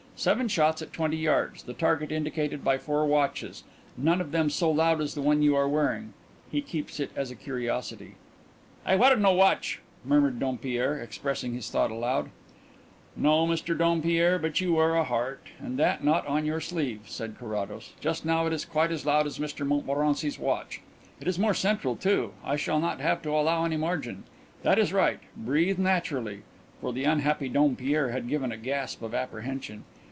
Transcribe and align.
Seven 0.17 0.49
shots 0.49 0.83
at 0.83 0.93
twenty 0.93 1.17
yards, 1.17 1.63
the 1.63 1.73
target 1.73 2.11
indicated 2.11 2.63
by 2.63 2.77
four 2.77 3.07
watches, 3.07 3.63
none 3.97 4.21
of 4.21 4.31
them 4.31 4.51
so 4.51 4.69
loud 4.69 5.01
as 5.01 5.15
the 5.15 5.21
one 5.21 5.41
you 5.41 5.55
are 5.55 5.67
wearing. 5.67 6.13
He 6.51 6.61
keeps 6.61 6.99
it 6.99 7.09
as 7.15 7.31
a 7.31 7.35
curiosity." 7.35 8.13
"I 8.85 8.97
wear 8.97 9.15
no 9.15 9.31
watch," 9.33 9.81
muttered 10.05 10.37
Dompierre, 10.39 10.99
expressing 11.01 11.55
his 11.55 11.71
thought 11.71 11.89
aloud. 11.89 12.29
"No, 13.17 13.47
Monsieur 13.47 13.73
Dompierre, 13.73 14.37
but 14.37 14.61
you 14.61 14.73
wear 14.75 14.93
a 14.93 15.03
heart, 15.05 15.47
and 15.57 15.79
that 15.79 16.03
not 16.03 16.27
on 16.27 16.45
your 16.45 16.61
sleeve," 16.61 16.99
said 17.07 17.39
Carrados. 17.39 17.93
"Just 17.99 18.23
now 18.23 18.45
it 18.45 18.53
is 18.53 18.63
quite 18.63 18.91
as 18.91 19.07
loud 19.07 19.25
as 19.25 19.39
Mr 19.39 19.65
Montmorency's 19.65 20.37
watch. 20.37 20.81
It 21.19 21.27
is 21.27 21.39
more 21.39 21.55
central 21.55 21.95
too 21.95 22.33
I 22.43 22.57
shall 22.57 22.79
not 22.79 22.99
have 22.99 23.23
to 23.23 23.31
allow 23.31 23.65
any 23.65 23.77
margin. 23.77 24.25
That 24.61 24.77
is 24.77 24.93
right; 24.93 25.19
breathe 25.35 25.79
naturally" 25.79 26.43
for 26.79 26.93
the 26.93 27.05
unhappy 27.05 27.49
Dompierre 27.49 28.09
had 28.09 28.29
given 28.29 28.51
a 28.51 28.57
gasp 28.57 29.01
of 29.01 29.15
apprehension. 29.15 29.83